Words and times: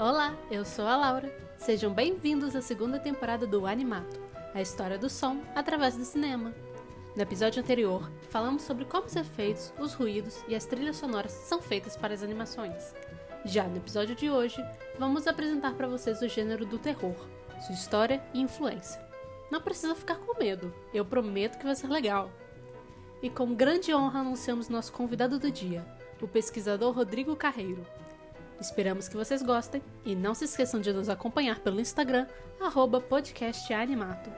Olá, 0.00 0.34
eu 0.50 0.64
sou 0.64 0.86
a 0.86 0.96
Laura. 0.96 1.30
Sejam 1.58 1.92
bem-vindos 1.92 2.56
à 2.56 2.62
segunda 2.62 2.98
temporada 2.98 3.46
do 3.46 3.66
Animato, 3.66 4.18
a 4.54 4.62
história 4.62 4.96
do 4.96 5.10
som 5.10 5.42
através 5.54 5.94
do 5.94 6.06
cinema. 6.06 6.54
No 7.14 7.20
episódio 7.20 7.62
anterior, 7.62 8.10
falamos 8.30 8.62
sobre 8.62 8.86
como 8.86 9.04
os 9.04 9.14
efeitos, 9.14 9.74
os 9.78 9.92
ruídos 9.92 10.42
e 10.48 10.54
as 10.54 10.64
trilhas 10.64 10.96
sonoras 10.96 11.32
são 11.32 11.60
feitas 11.60 11.98
para 11.98 12.14
as 12.14 12.22
animações. 12.22 12.94
Já 13.44 13.64
no 13.64 13.76
episódio 13.76 14.14
de 14.16 14.30
hoje, 14.30 14.56
vamos 14.98 15.26
apresentar 15.26 15.74
para 15.74 15.86
vocês 15.86 16.22
o 16.22 16.28
gênero 16.28 16.64
do 16.64 16.78
terror, 16.78 17.14
sua 17.66 17.74
história 17.74 18.22
e 18.32 18.40
influência. 18.40 19.06
Não 19.50 19.60
precisa 19.60 19.94
ficar 19.94 20.14
com 20.14 20.38
medo, 20.38 20.72
eu 20.94 21.04
prometo 21.04 21.58
que 21.58 21.66
vai 21.66 21.74
ser 21.74 21.88
legal. 21.88 22.30
E 23.22 23.28
com 23.28 23.54
grande 23.54 23.94
honra 23.94 24.20
anunciamos 24.20 24.70
nosso 24.70 24.94
convidado 24.94 25.38
do 25.38 25.50
dia, 25.50 25.84
o 26.22 26.26
pesquisador 26.26 26.94
Rodrigo 26.94 27.36
Carreiro, 27.36 27.84
Esperamos 28.60 29.08
que 29.08 29.16
vocês 29.16 29.42
gostem 29.42 29.82
e 30.04 30.14
não 30.14 30.34
se 30.34 30.44
esqueçam 30.44 30.80
de 30.80 30.92
nos 30.92 31.08
acompanhar 31.08 31.60
pelo 31.60 31.80
Instagram, 31.80 32.26
podcastanimato. 33.00 34.30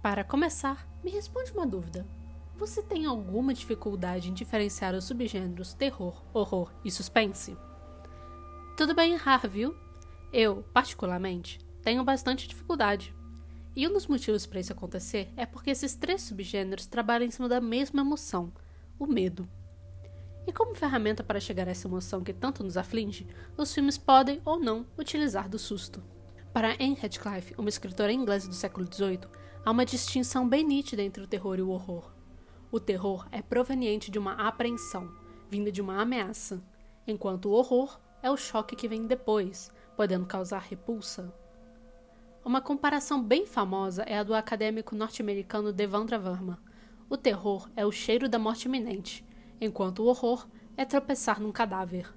Para 0.00 0.22
começar, 0.22 0.88
me 1.02 1.10
responde 1.10 1.50
uma 1.52 1.66
dúvida. 1.66 2.06
Você 2.56 2.80
tem 2.80 3.04
alguma 3.04 3.52
dificuldade 3.52 4.30
em 4.30 4.34
diferenciar 4.34 4.94
os 4.94 5.04
subgêneros 5.04 5.74
terror, 5.74 6.22
horror 6.32 6.72
e 6.84 6.90
suspense? 6.90 7.56
Tudo 8.76 8.94
bem 8.94 9.14
errar, 9.14 9.48
viu? 9.48 9.74
Eu, 10.32 10.64
particularmente, 10.72 11.58
tenho 11.82 12.04
bastante 12.04 12.46
dificuldade. 12.46 13.14
E 13.74 13.86
um 13.86 13.92
dos 13.92 14.06
motivos 14.06 14.46
para 14.46 14.60
isso 14.60 14.72
acontecer 14.72 15.32
é 15.36 15.46
porque 15.46 15.70
esses 15.70 15.94
três 15.94 16.22
subgêneros 16.22 16.86
trabalham 16.86 17.26
em 17.26 17.30
cima 17.30 17.48
da 17.48 17.60
mesma 17.60 18.00
emoção, 18.00 18.52
o 18.98 19.06
medo. 19.06 19.48
E 20.46 20.52
como 20.52 20.74
ferramenta 20.74 21.22
para 21.22 21.38
chegar 21.38 21.68
a 21.68 21.70
essa 21.70 21.86
emoção 21.86 22.22
que 22.24 22.32
tanto 22.32 22.64
nos 22.64 22.76
aflige, 22.76 23.26
os 23.56 23.72
filmes 23.72 23.96
podem 23.96 24.40
ou 24.44 24.58
não 24.58 24.86
utilizar 24.98 25.48
do 25.48 25.58
susto. 25.58 26.02
Para 26.52 26.72
Anne 26.72 26.98
Radcliffe, 27.00 27.54
uma 27.56 27.68
escritora 27.68 28.12
inglesa 28.12 28.48
do 28.48 28.54
século 28.54 28.92
XVIII, 28.92 29.20
há 29.64 29.70
uma 29.70 29.84
distinção 29.84 30.48
bem 30.48 30.64
nítida 30.64 31.02
entre 31.02 31.22
o 31.22 31.26
terror 31.26 31.58
e 31.58 31.62
o 31.62 31.70
horror. 31.70 32.12
O 32.72 32.80
terror 32.80 33.28
é 33.30 33.40
proveniente 33.40 34.10
de 34.10 34.18
uma 34.18 34.32
apreensão, 34.32 35.12
vinda 35.48 35.70
de 35.70 35.80
uma 35.80 36.00
ameaça, 36.00 36.60
enquanto 37.06 37.46
o 37.46 37.52
horror 37.52 38.00
é 38.22 38.30
o 38.30 38.36
choque 38.36 38.74
que 38.74 38.88
vem 38.88 39.06
depois, 39.06 39.70
podendo 39.96 40.26
causar 40.26 40.60
repulsa, 40.60 41.32
uma 42.44 42.60
comparação 42.60 43.22
bem 43.22 43.46
famosa 43.46 44.02
é 44.04 44.18
a 44.18 44.22
do 44.22 44.34
acadêmico 44.34 44.96
norte-americano 44.96 45.72
Devandra 45.72 46.18
Verma. 46.18 46.58
O 47.08 47.16
terror 47.16 47.68
é 47.76 47.84
o 47.84 47.92
cheiro 47.92 48.28
da 48.28 48.38
morte 48.38 48.64
iminente, 48.64 49.24
enquanto 49.60 50.00
o 50.00 50.06
horror 50.06 50.48
é 50.76 50.84
tropeçar 50.84 51.40
num 51.40 51.52
cadáver. 51.52 52.12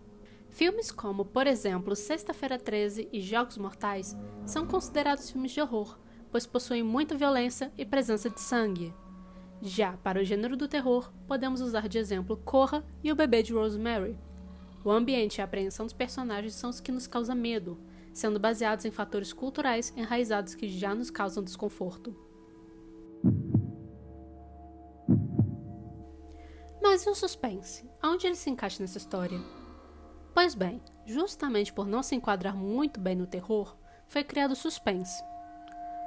Filmes 0.49 0.91
como, 0.91 1.25
por 1.25 1.45
exemplo, 1.45 1.95
Sexta-feira 1.95 2.57
13 2.57 3.09
e 3.11 3.19
Jogos 3.19 3.57
Mortais 3.57 4.15
são 4.45 4.65
considerados 4.65 5.29
filmes 5.29 5.51
de 5.51 5.59
horror, 5.59 5.99
pois 6.31 6.45
possuem 6.45 6.83
muita 6.83 7.17
violência 7.17 7.71
e 7.77 7.85
presença 7.85 8.29
de 8.29 8.39
sangue. 8.39 8.93
Já 9.61 9.97
para 9.97 10.21
o 10.21 10.23
gênero 10.23 10.55
do 10.55 10.67
terror, 10.67 11.11
podemos 11.27 11.59
usar 11.59 11.89
de 11.89 11.97
exemplo 11.97 12.37
Corra 12.37 12.85
e 13.03 13.11
o 13.11 13.15
bebê 13.15 13.43
de 13.43 13.53
Rosemary. 13.53 14.17
O 14.85 14.91
ambiente 14.91 15.37
e 15.37 15.41
a 15.41 15.45
apreensão 15.45 15.85
dos 15.85 15.93
personagens 15.93 16.53
são 16.53 16.69
os 16.69 16.79
que 16.79 16.91
nos 16.91 17.07
causam 17.07 17.35
medo, 17.35 17.77
sendo 18.13 18.39
baseados 18.39 18.85
em 18.85 18.91
fatores 18.91 19.33
culturais 19.33 19.91
enraizados 19.97 20.55
que 20.55 20.67
já 20.67 20.93
nos 20.93 21.09
causam 21.09 21.43
desconforto. 21.43 22.15
Mas 26.81 27.05
e 27.05 27.09
o 27.09 27.15
suspense? 27.15 27.89
Aonde 28.01 28.27
ele 28.27 28.35
se 28.35 28.49
encaixa 28.49 28.81
nessa 28.81 28.97
história? 28.97 29.39
Pois 30.33 30.53
bem, 30.53 30.81
justamente 31.05 31.73
por 31.73 31.87
não 31.87 32.03
se 32.03 32.15
enquadrar 32.15 32.55
muito 32.55 32.99
bem 32.99 33.15
no 33.15 33.25
terror, 33.25 33.75
foi 34.07 34.23
criado 34.23 34.51
o 34.51 34.55
suspense. 34.55 35.23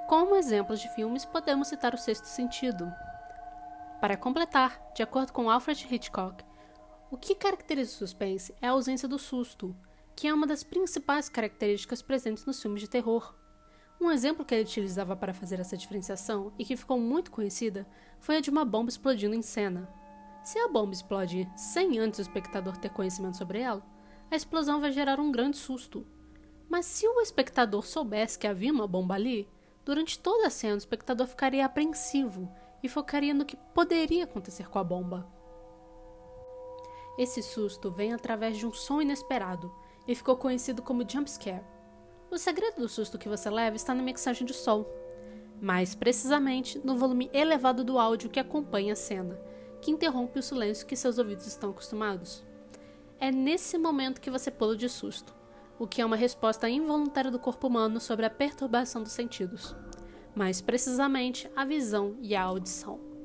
Como 0.08 0.36
exemplos 0.36 0.80
de 0.80 0.88
filmes, 0.94 1.24
podemos 1.24 1.68
citar 1.68 1.92
O 1.92 1.98
Sexto 1.98 2.26
Sentido. 2.26 2.92
Para 4.00 4.16
completar, 4.16 4.80
de 4.94 5.02
acordo 5.02 5.32
com 5.32 5.50
Alfred 5.50 5.86
Hitchcock, 5.90 6.44
o 7.10 7.16
que 7.16 7.34
caracteriza 7.34 7.90
o 7.90 7.98
suspense 7.98 8.54
é 8.60 8.68
a 8.68 8.72
ausência 8.72 9.08
do 9.08 9.18
susto, 9.18 9.74
que 10.16 10.26
é 10.26 10.32
uma 10.32 10.46
das 10.46 10.64
principais 10.64 11.28
características 11.28 12.00
presentes 12.00 12.46
nos 12.46 12.60
filmes 12.60 12.80
de 12.80 12.88
terror. 12.88 13.34
Um 14.00 14.10
exemplo 14.10 14.46
que 14.46 14.54
ele 14.54 14.64
utilizava 14.64 15.14
para 15.14 15.34
fazer 15.34 15.60
essa 15.60 15.76
diferenciação 15.76 16.54
e 16.58 16.64
que 16.64 16.76
ficou 16.76 16.98
muito 16.98 17.30
conhecida 17.30 17.86
foi 18.18 18.38
a 18.38 18.40
de 18.40 18.48
uma 18.48 18.64
bomba 18.64 18.88
explodindo 18.88 19.34
em 19.34 19.42
cena. 19.42 19.86
Se 20.42 20.58
a 20.58 20.68
bomba 20.68 20.94
explodir 20.94 21.46
sem 21.54 21.98
antes 21.98 22.18
o 22.18 22.22
espectador 22.22 22.78
ter 22.78 22.88
conhecimento 22.88 23.36
sobre 23.36 23.60
ela, 23.60 23.84
a 24.30 24.36
explosão 24.36 24.80
vai 24.80 24.90
gerar 24.90 25.20
um 25.20 25.30
grande 25.30 25.58
susto. 25.58 26.06
Mas 26.68 26.86
se 26.86 27.06
o 27.06 27.20
espectador 27.20 27.86
soubesse 27.86 28.38
que 28.38 28.46
havia 28.46 28.72
uma 28.72 28.88
bomba 28.88 29.14
ali, 29.14 29.46
durante 29.84 30.18
toda 30.18 30.46
a 30.46 30.50
cena 30.50 30.74
o 30.74 30.78
espectador 30.78 31.26
ficaria 31.26 31.64
apreensivo 31.64 32.50
e 32.82 32.88
focaria 32.88 33.34
no 33.34 33.44
que 33.44 33.56
poderia 33.74 34.24
acontecer 34.24 34.68
com 34.68 34.78
a 34.78 34.84
bomba. 34.84 35.30
Esse 37.18 37.42
susto 37.42 37.90
vem 37.90 38.12
através 38.12 38.56
de 38.56 38.66
um 38.66 38.72
som 38.72 39.00
inesperado, 39.00 39.72
e 40.06 40.14
ficou 40.14 40.36
conhecido 40.36 40.82
como 40.82 41.08
jump 41.08 41.30
scare. 41.30 41.64
O 42.30 42.38
segredo 42.38 42.80
do 42.80 42.88
susto 42.88 43.18
que 43.18 43.28
você 43.28 43.48
leva 43.48 43.76
está 43.76 43.94
na 43.94 44.02
mixagem 44.02 44.46
de 44.46 44.54
som, 44.54 44.84
mais 45.60 45.94
precisamente 45.94 46.78
no 46.84 46.96
volume 46.96 47.30
elevado 47.32 47.84
do 47.84 47.98
áudio 47.98 48.30
que 48.30 48.40
acompanha 48.40 48.92
a 48.92 48.96
cena, 48.96 49.38
que 49.80 49.90
interrompe 49.90 50.38
o 50.38 50.42
silêncio 50.42 50.86
que 50.86 50.96
seus 50.96 51.18
ouvidos 51.18 51.46
estão 51.46 51.70
acostumados. 51.70 52.44
É 53.18 53.30
nesse 53.30 53.78
momento 53.78 54.20
que 54.20 54.30
você 54.30 54.50
pula 54.50 54.76
de 54.76 54.88
susto, 54.88 55.34
o 55.78 55.86
que 55.86 56.00
é 56.00 56.04
uma 56.04 56.16
resposta 56.16 56.68
involuntária 56.68 57.30
do 57.30 57.38
corpo 57.38 57.66
humano 57.66 58.00
sobre 58.00 58.26
a 58.26 58.30
perturbação 58.30 59.02
dos 59.02 59.12
sentidos, 59.12 59.74
mais 60.34 60.60
precisamente 60.60 61.50
a 61.56 61.64
visão 61.64 62.16
e 62.20 62.34
a 62.34 62.42
audição. 62.42 63.15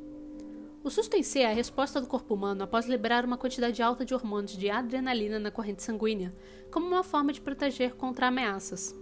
O 0.84 0.90
susto 0.90 1.16
em 1.16 1.22
é 1.40 1.46
a 1.46 1.53
resposta 1.53 2.02
do 2.02 2.08
corpo 2.08 2.34
humano 2.34 2.64
após 2.64 2.88
liberar 2.88 3.24
uma 3.24 3.38
quantidade 3.38 3.84
alta 3.84 4.03
de 4.03 4.16
hormônios 4.16 4.58
de 4.58 4.68
adrenalina 4.68 5.38
na 5.38 5.52
corrente 5.52 5.84
sanguínea, 5.84 6.34
como 6.72 6.88
uma 6.88 7.03
forma 7.03 7.31
de 7.31 7.40
proteger 7.40 7.94
contra 7.94 8.28
ameaças. 8.28 8.96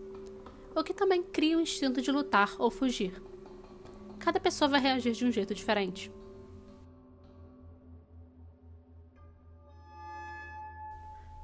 O 0.75 0.83
que 0.83 0.93
também 0.93 1.23
cria 1.23 1.57
o 1.57 1.61
instinto 1.61 2.01
de 2.01 2.11
lutar 2.11 2.53
ou 2.59 2.69
fugir. 2.69 3.23
Cada 4.19 4.41
pessoa 4.41 4.67
vai 4.67 4.81
reagir 4.81 5.13
de 5.13 5.25
um 5.25 5.31
jeito 5.31 5.55
diferente. 5.55 6.11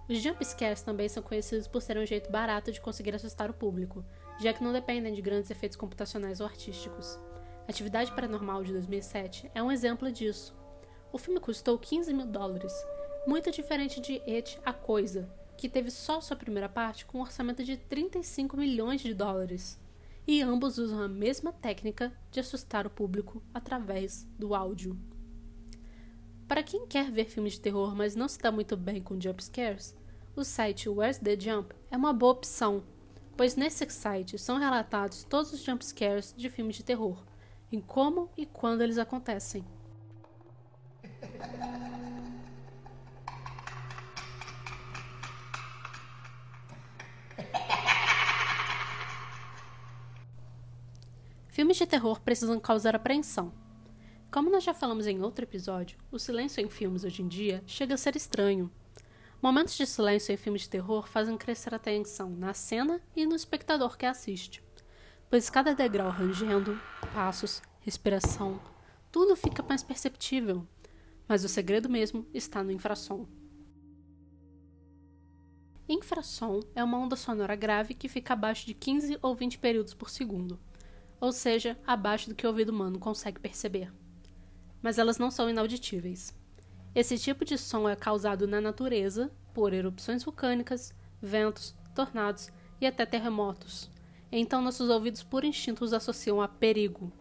Os 0.10 0.22
jumpscares 0.22 0.82
também 0.82 1.08
são 1.08 1.24
conhecidos 1.24 1.68
por 1.68 1.82
serem 1.82 2.04
um 2.04 2.06
jeito 2.06 2.30
barato 2.30 2.74
de 2.74 2.82
conseguir 2.82 3.16
assustar 3.16 3.50
o 3.50 3.54
público, 3.54 4.04
já 4.38 4.52
que 4.52 4.64
não 4.64 4.74
dependem 4.74 5.14
de 5.14 5.22
grandes 5.22 5.50
efeitos 5.50 5.78
computacionais 5.78 6.42
ou 6.42 6.46
artísticos. 6.46 7.18
Atividade 7.68 8.12
Paranormal 8.12 8.64
de 8.64 8.74
2007 8.74 9.50
é 9.56 9.62
um 9.62 9.72
exemplo 9.72 10.12
disso. 10.12 10.56
O 11.12 11.18
filme 11.18 11.40
custou 11.40 11.80
15 11.80 12.14
mil 12.14 12.28
dólares, 12.28 12.72
muito 13.26 13.50
diferente 13.50 14.00
de 14.00 14.22
It, 14.28 14.60
A 14.64 14.72
Coisa, 14.72 15.28
que 15.58 15.68
teve 15.68 15.90
só 15.90 16.22
sua 16.22 16.38
primeira 16.38 16.70
parte 16.70 17.06
com 17.06 17.18
um 17.18 17.22
orçamento 17.22 17.64
de 17.64 17.76
35 17.76 18.56
milhões 18.56 19.02
de 19.02 19.16
dólares. 19.16 19.80
E 20.28 20.44
ambos 20.44 20.78
usam 20.78 21.02
a 21.02 21.08
mesma 21.08 21.52
técnica 21.52 22.14
de 22.30 22.40
assustar 22.40 22.86
o 22.86 22.90
público 22.90 23.42
através 23.52 24.28
do 24.38 24.54
áudio. 24.54 25.00
Para 26.48 26.62
quem 26.62 26.86
quer 26.86 27.10
ver 27.10 27.26
filmes 27.26 27.54
de 27.54 27.62
terror, 27.62 27.96
mas 27.96 28.16
não 28.16 28.28
se 28.28 28.38
dá 28.38 28.52
muito 28.52 28.78
bem 28.78 29.02
com 29.02 29.20
jumpscares, 29.20 29.96
o 30.36 30.44
site 30.44 30.88
Where's 30.88 31.18
the 31.18 31.40
Jump 31.40 31.74
é 31.90 31.98
uma 31.98 32.14
boa 32.14 32.34
opção, 32.34 32.84
pois 33.36 33.56
nesse 33.56 33.90
site 33.90 34.38
são 34.38 34.60
relatados 34.60 35.24
todos 35.24 35.52
os 35.52 35.64
jumpscares 35.64 36.34
de 36.38 36.50
filmes 36.50 36.76
de 36.76 36.84
terror, 36.84 37.24
em 37.72 37.80
como 37.80 38.30
e 38.38 38.46
quando 38.46 38.82
eles 38.82 38.98
acontecem. 38.98 39.66
Filmes 51.56 51.78
de 51.78 51.86
terror 51.86 52.20
precisam 52.20 52.60
causar 52.60 52.98
apreensão. 52.98 53.54
Como 54.30 54.50
nós 54.50 54.62
já 54.62 54.74
falamos 54.74 55.08
em 55.08 55.22
outro 55.22 55.46
episódio, 55.46 55.98
o 56.12 56.20
silêncio 56.20 56.60
em 56.62 56.70
filmes 56.70 57.06
hoje 57.06 57.22
em 57.22 57.30
dia 57.30 57.64
chega 57.66 57.94
a 57.94 57.98
ser 57.98 58.18
estranho. 58.18 58.70
Momentos 59.42 59.78
de 59.78 59.86
silêncio 59.86 60.34
em 60.34 60.38
filmes 60.38 60.64
de 60.64 60.70
terror 60.70 61.08
fazem 61.08 61.38
crescer 61.38 61.74
a 61.74 61.80
tensão 61.80 62.30
na 62.30 62.54
cena 62.54 63.00
e 63.16 63.26
no 63.26 63.38
espectador 63.38 63.98
que 63.98 64.06
assiste 64.06 64.65
pois 65.36 65.50
cada 65.50 65.76
degrau 65.76 66.10
rangendo, 66.10 66.80
passos, 67.14 67.62
respiração, 67.82 68.58
tudo 69.12 69.36
fica 69.36 69.62
mais 69.62 69.84
perceptível. 69.84 70.66
Mas 71.28 71.44
o 71.44 71.50
segredo 71.50 71.90
mesmo 71.90 72.26
está 72.34 72.64
no 72.64 72.72
infrassom. 72.72 73.28
Infrassom 75.90 76.62
é 76.74 76.82
uma 76.82 76.98
onda 76.98 77.18
sonora 77.18 77.54
grave 77.54 77.94
que 77.94 78.08
fica 78.08 78.32
abaixo 78.32 78.66
de 78.66 78.74
15 78.74 79.20
ou 79.22 79.36
20 79.36 79.58
períodos 79.58 79.94
por 79.94 80.10
segundo, 80.10 80.58
ou 81.20 81.34
seja, 81.34 81.78
abaixo 81.86 82.30
do 82.30 82.36
que 82.36 82.48
o 82.48 82.50
ouvido 82.50 82.70
humano 82.70 82.98
consegue 82.98 83.42
perceber. 83.42 83.92
mas 84.82 84.98
elas 84.98 85.18
não 85.18 85.30
são 85.30 85.50
inauditíveis. 85.50 86.34
Esse 86.96 87.18
tipo 87.18 87.44
de 87.44 87.58
som 87.58 87.90
é 87.90 87.96
causado 87.98 88.48
na 88.48 88.62
natureza 88.62 89.30
por 89.54 89.74
erupções 89.74 90.24
vulcânicas, 90.24 90.94
ventos, 91.22 91.76
tornados 91.94 92.50
e 92.80 92.88
até 92.88 93.06
terremotos. 93.06 93.94
Então 94.32 94.62
nossos 94.62 94.90
ouvidos 94.90 95.24
por 95.24 95.44
instinto 95.44 95.84
os 95.84 95.94
associam 95.94 96.42
a 96.42 96.48
perigo. 96.48 97.12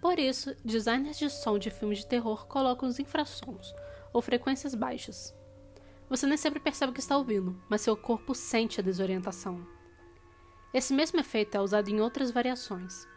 Por 0.00 0.18
isso, 0.18 0.54
designers 0.64 1.18
de 1.18 1.30
som 1.30 1.58
de 1.58 1.70
filmes 1.70 1.98
de 1.98 2.06
terror 2.06 2.46
colocam 2.46 2.88
os 2.88 2.98
infrassons, 2.98 3.74
ou 4.12 4.20
frequências 4.20 4.74
baixas. 4.74 5.34
Você 6.08 6.26
nem 6.26 6.36
sempre 6.36 6.60
percebe 6.60 6.90
o 6.90 6.94
que 6.94 7.00
está 7.00 7.16
ouvindo, 7.16 7.58
mas 7.68 7.80
seu 7.80 7.96
corpo 7.96 8.34
sente 8.34 8.80
a 8.80 8.84
desorientação. 8.84 9.66
Esse 10.74 10.92
mesmo 10.92 11.18
efeito 11.20 11.56
é 11.56 11.60
usado 11.60 11.88
em 11.88 12.00
outras 12.00 12.30
variações. 12.30 13.08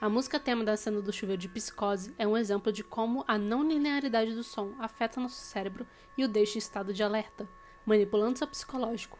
A 0.00 0.08
música 0.08 0.38
tema 0.38 0.62
da 0.64 0.76
cena 0.76 1.00
do 1.00 1.12
chuveiro 1.12 1.40
de 1.40 1.48
psicose 1.48 2.14
é 2.18 2.26
um 2.26 2.36
exemplo 2.36 2.70
de 2.70 2.84
como 2.84 3.24
a 3.26 3.38
não 3.38 3.66
linearidade 3.66 4.34
do 4.34 4.42
som 4.42 4.74
afeta 4.78 5.20
nosso 5.20 5.40
cérebro 5.40 5.86
e 6.18 6.24
o 6.24 6.28
deixa 6.28 6.56
em 6.56 6.58
estado 6.58 6.92
de 6.92 7.02
alerta, 7.02 7.48
manipulando 7.86 8.36
seu 8.36 8.46
psicológico. 8.46 9.18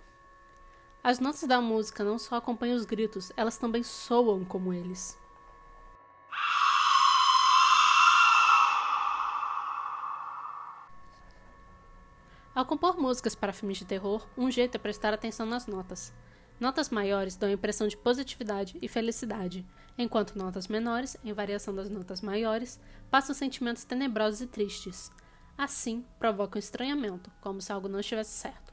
As 1.05 1.19
notas 1.19 1.43
da 1.43 1.61
música 1.61 2.03
não 2.03 2.19
só 2.19 2.37
acompanham 2.37 2.75
os 2.75 2.87
gritos, 2.87 3.31
elas 3.37 3.59
também 3.59 3.83
soam 3.83 4.43
como 4.43 4.73
eles. 4.73 5.19
Ao 12.55 12.65
compor 12.65 12.99
músicas 12.99 13.35
para 13.35 13.53
filmes 13.53 13.77
de 13.77 13.85
terror, 13.85 14.27
um 14.35 14.51
jeito 14.51 14.77
é 14.77 14.79
prestar 14.79 15.13
atenção 15.13 15.45
nas 15.45 15.67
notas. 15.67 16.11
Notas 16.59 16.89
maiores 16.89 17.37
dão 17.37 17.51
a 17.51 17.53
impressão 17.53 17.87
de 17.87 17.99
positividade 17.99 18.79
e 18.81 18.89
felicidade, 18.89 19.67
enquanto 19.99 20.39
notas 20.39 20.69
menores, 20.69 21.19
em 21.23 21.35
variação 21.35 21.75
das 21.75 21.91
notas 21.91 22.23
maiores, 22.23 22.81
passam 23.11 23.35
sentimentos 23.35 23.85
tenebrosos 23.85 24.41
e 24.41 24.47
tristes. 24.47 25.13
Assim, 25.59 26.03
provocam 26.19 26.59
estranhamento, 26.59 27.31
como 27.43 27.61
se 27.61 27.71
algo 27.71 27.89
não 27.89 28.01
estivesse 28.01 28.31
certo. 28.31 28.64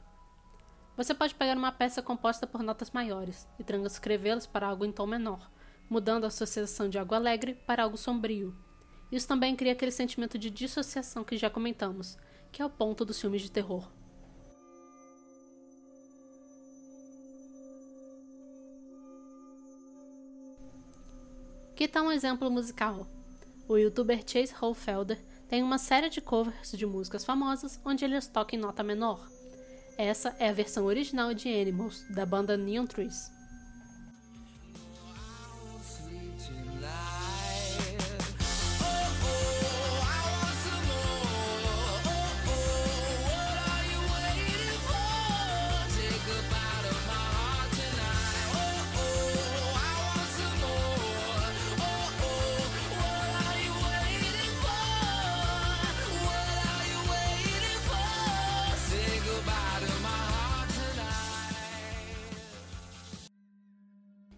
Você 1.02 1.14
pode 1.14 1.34
pegar 1.34 1.56
uma 1.56 1.72
peça 1.72 2.00
composta 2.00 2.46
por 2.46 2.62
notas 2.62 2.92
maiores 2.92 3.48
e 3.58 3.64
transcrevê-las 3.64 4.46
para 4.46 4.68
algo 4.68 4.84
em 4.84 4.92
tom 4.92 5.04
menor, 5.04 5.50
mudando 5.90 6.22
a 6.22 6.28
associação 6.28 6.88
de 6.88 6.96
algo 6.96 7.12
alegre 7.12 7.54
para 7.66 7.82
algo 7.82 7.96
sombrio. 7.96 8.56
Isso 9.10 9.26
também 9.26 9.56
cria 9.56 9.72
aquele 9.72 9.90
sentimento 9.90 10.38
de 10.38 10.48
dissociação 10.48 11.24
que 11.24 11.36
já 11.36 11.50
comentamos, 11.50 12.16
que 12.52 12.62
é 12.62 12.64
o 12.64 12.70
ponto 12.70 13.04
dos 13.04 13.20
filmes 13.20 13.42
de 13.42 13.50
terror. 13.50 13.90
Que 21.74 21.88
tal 21.88 22.04
um 22.04 22.12
exemplo 22.12 22.48
musical? 22.48 23.08
O 23.66 23.76
youtuber 23.76 24.22
Chase 24.24 24.54
Holfelder 24.54 25.20
tem 25.48 25.64
uma 25.64 25.78
série 25.78 26.08
de 26.08 26.20
covers 26.20 26.70
de 26.70 26.86
músicas 26.86 27.24
famosas 27.24 27.80
onde 27.84 28.04
eles 28.04 28.28
tocam 28.28 28.56
em 28.56 28.62
nota 28.62 28.84
menor. 28.84 29.41
Essa 29.98 30.34
é 30.38 30.48
a 30.48 30.52
versão 30.52 30.84
original 30.84 31.34
de 31.34 31.48
Animals, 31.48 32.04
da 32.08 32.24
banda 32.24 32.56
Neon 32.56 32.86
Trees. 32.86 33.30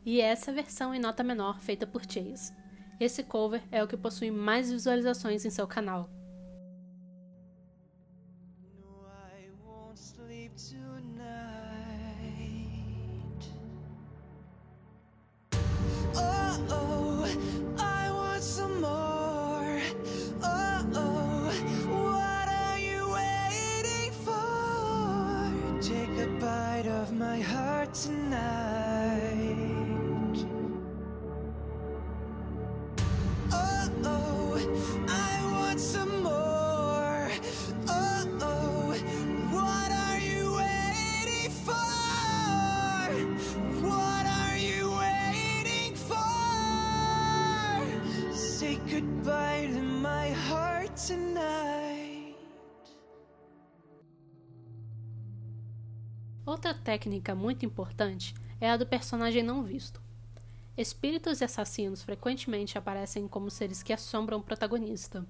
E 0.05 0.21
essa 0.21 0.53
versão 0.53 0.95
em 0.95 1.01
nota 1.01 1.23
menor 1.23 1.61
feita 1.61 1.87
por 1.87 2.03
Chase. 2.03 2.53
Esse 3.01 3.23
cover 3.23 3.63
é 3.73 3.83
o 3.83 3.89
que 3.89 3.97
possui 3.97 4.31
mais 4.31 4.71
visualizações 4.71 5.45
em 5.45 5.51
seu 5.51 5.67
canal. 5.67 6.09
Outra 56.55 56.73
técnica 56.73 57.35
muito 57.35 57.67
importante 57.67 58.33
é 58.61 58.71
a 58.71 58.77
do 58.77 58.87
personagem 58.87 59.43
não 59.43 59.65
visto. 59.65 60.01
Espíritos 60.79 61.41
e 61.41 61.45
assassinos 61.45 62.01
frequentemente 62.01 62.79
aparecem 62.79 63.27
como 63.27 63.51
seres 63.51 63.83
que 63.83 63.93
assombram 63.93 64.39
o 64.39 64.43
protagonista, 64.43 65.27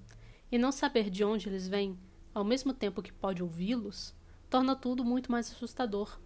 e 0.51 0.59
não 0.59 0.71
saber 0.71 1.09
de 1.09 1.23
onde 1.23 1.49
eles 1.49 1.67
vêm, 1.67 1.97
ao 2.31 2.43
mesmo 2.43 2.75
tempo 2.75 3.01
que 3.01 3.11
pode 3.11 3.41
ouvi-los, 3.41 4.13
torna 4.51 4.75
tudo 4.75 5.03
muito 5.03 5.31
mais 5.31 5.51
assustador. 5.51 6.19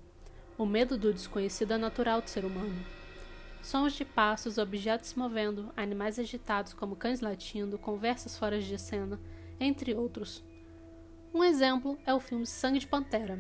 O 0.58 0.66
medo 0.66 0.98
do 0.98 1.14
desconhecido 1.14 1.72
é 1.72 1.78
natural 1.78 2.22
do 2.22 2.30
ser 2.30 2.44
humano. 2.44 2.86
Sons 3.62 3.94
de 3.94 4.04
passos, 4.04 4.58
objetos 4.58 5.12
se 5.12 5.18
movendo, 5.18 5.72
animais 5.78 6.20
agitados 6.20 6.74
como 6.74 6.98
cães 6.98 7.22
latindo, 7.22 7.80
conversas 7.80 8.38
fora 8.38 8.60
de 8.60 8.78
cena, 8.78 9.18
entre 9.62 9.94
outros. 9.94 10.44
Um 11.34 11.42
exemplo 11.42 11.98
é 12.06 12.14
o 12.14 12.20
filme 12.20 12.46
Sangue 12.46 12.80
de 12.80 12.88
Pantera, 12.88 13.40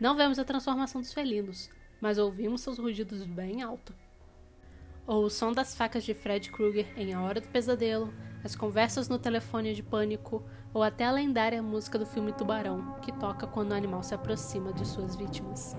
não 0.00 0.16
vemos 0.16 0.38
a 0.38 0.44
transformação 0.44 1.00
dos 1.00 1.12
felinos, 1.12 1.70
mas 2.00 2.18
ouvimos 2.18 2.60
seus 2.60 2.78
rugidos 2.78 3.24
bem 3.24 3.62
alto. 3.62 3.94
Ou 5.06 5.24
o 5.24 5.30
som 5.30 5.52
das 5.52 5.76
facas 5.76 6.04
de 6.04 6.14
Fred 6.14 6.50
Krueger 6.50 6.86
em 6.96 7.12
A 7.12 7.22
Hora 7.22 7.40
do 7.40 7.48
Pesadelo, 7.48 8.12
as 8.42 8.56
conversas 8.56 9.08
no 9.08 9.18
telefone 9.18 9.74
de 9.74 9.82
pânico, 9.82 10.42
ou 10.72 10.82
até 10.82 11.04
a 11.04 11.12
lendária 11.12 11.62
música 11.62 11.98
do 11.98 12.06
filme 12.06 12.32
Tubarão, 12.32 12.98
que 13.00 13.12
toca 13.12 13.46
quando 13.46 13.72
o 13.72 13.74
animal 13.74 14.02
se 14.02 14.14
aproxima 14.14 14.72
de 14.72 14.86
suas 14.86 15.14
vítimas. 15.14 15.76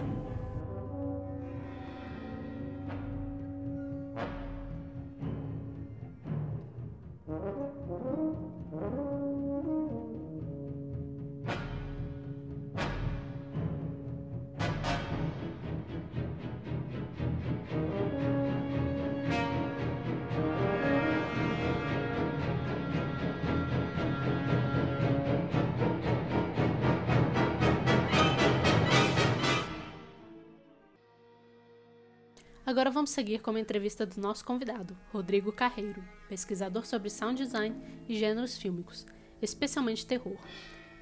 Agora 32.65 32.89
vamos 32.89 33.12
seguir 33.12 33.41
com 33.41 33.51
uma 33.51 33.60
entrevista 33.60 34.07
do 34.07 34.19
nosso 34.19 34.43
convidado, 34.43 34.98
Rodrigo 35.13 35.51
Carreiro, 35.51 36.03
pesquisador 36.27 36.84
sobre 36.84 37.12
sound 37.12 37.43
design 37.43 37.79
e 38.10 38.17
gêneros 38.17 38.57
fílmicos, 38.57 39.05
especialmente 39.39 40.03
terror. 40.03 40.36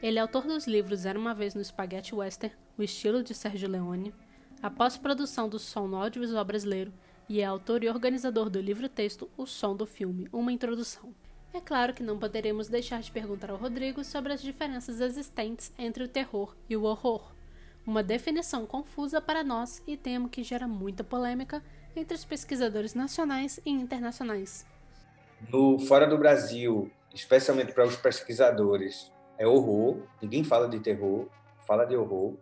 Ele 0.01 0.19
é 0.19 0.21
autor 0.21 0.43
dos 0.45 0.67
livros 0.67 1.05
Era 1.05 1.17
uma 1.17 1.33
vez 1.33 1.55
no 1.55 1.63
Spaghetti 1.63 2.13
Western, 2.13 2.53
O 2.77 2.83
estilo 2.83 3.23
de 3.23 3.33
Sérgio 3.33 3.69
Leone, 3.69 4.13
a 4.61 4.69
pós-produção 4.69 5.47
do 5.47 5.57
som 5.57 5.87
no 5.87 5.95
audiovisual 5.95 6.43
brasileiro 6.43 6.93
e 7.29 7.39
é 7.39 7.45
autor 7.45 7.81
e 7.81 7.87
organizador 7.87 8.49
do 8.49 8.59
livro-texto 8.59 9.29
O 9.37 9.45
Som 9.45 9.73
do 9.73 9.85
Filme, 9.85 10.27
uma 10.33 10.51
introdução. 10.51 11.15
É 11.53 11.61
claro 11.61 11.93
que 11.93 12.03
não 12.03 12.19
poderemos 12.19 12.67
deixar 12.67 13.01
de 13.01 13.09
perguntar 13.09 13.49
ao 13.49 13.57
Rodrigo 13.57 14.03
sobre 14.03 14.33
as 14.33 14.41
diferenças 14.41 14.99
existentes 14.99 15.71
entre 15.77 16.03
o 16.03 16.09
terror 16.09 16.57
e 16.67 16.75
o 16.75 16.83
horror 16.83 17.32
uma 17.85 18.01
definição 18.01 18.65
confusa 18.65 19.21
para 19.21 19.43
nós 19.43 19.81
e 19.85 19.97
temo 19.97 20.29
que 20.29 20.43
gera 20.43 20.67
muita 20.67 21.03
polêmica 21.03 21.63
entre 21.95 22.15
os 22.15 22.25
pesquisadores 22.25 22.93
nacionais 22.93 23.59
e 23.65 23.71
internacionais. 23.71 24.65
No 25.49 25.77
fora 25.79 26.07
do 26.07 26.17
Brasil, 26.17 26.89
especialmente 27.13 27.73
para 27.73 27.85
os 27.85 27.95
pesquisadores, 27.95 29.11
é 29.37 29.45
horror. 29.45 29.97
Ninguém 30.21 30.43
fala 30.43 30.67
de 30.69 30.79
terror, 30.79 31.27
fala 31.67 31.85
de 31.85 31.95
horror. 31.95 32.35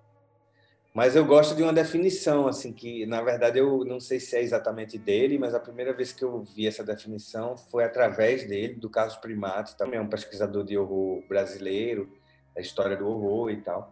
Mas 0.94 1.16
eu 1.16 1.26
gosto 1.26 1.56
de 1.56 1.64
uma 1.64 1.72
definição, 1.72 2.48
assim, 2.48 2.74
que 2.74 3.06
na 3.06 3.22
verdade 3.22 3.58
eu 3.58 3.86
não 3.86 4.00
sei 4.00 4.20
se 4.20 4.36
é 4.36 4.42
exatamente 4.42 4.98
dele, 4.98 5.40
mas 5.40 5.56
a 5.56 5.60
primeira 5.60 5.94
vez 5.94 6.12
que 6.12 6.24
eu 6.24 6.44
vi 6.44 6.68
essa 6.68 6.84
definição 6.84 7.56
foi 7.56 7.86
através 7.86 8.46
dele, 8.46 8.76
do 8.76 8.90
Carlos 8.90 9.16
Primato, 9.16 9.78
também 9.78 9.98
é 9.98 10.02
um 10.02 10.10
pesquisador 10.10 10.66
de 10.66 10.78
horror 10.78 11.24
brasileiro, 11.30 12.12
da 12.54 12.62
história 12.62 12.98
do 12.98 13.08
horror 13.08 13.50
e 13.52 13.62
tal. 13.62 13.92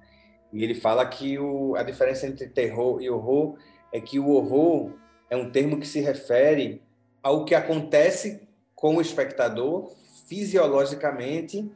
E 0.52 0.64
ele 0.64 0.76
fala 0.76 1.06
que 1.06 1.38
o, 1.38 1.76
a 1.76 1.84
diferença 1.84 2.28
entre 2.28 2.48
terror 2.48 3.02
e 3.02 3.10
horror 3.10 3.58
é 3.92 4.00
que 4.00 4.20
o 4.20 4.30
horror 4.30 4.92
é 5.30 5.36
um 5.36 5.52
termo 5.52 5.80
que 5.80 5.88
se 5.88 6.00
refere 6.00 6.82
ao 7.22 7.46
que 7.46 7.54
acontece 7.54 8.48
com 8.76 8.96
o 8.96 9.02
espectador 9.02 9.92
fisiologicamente 10.28 11.70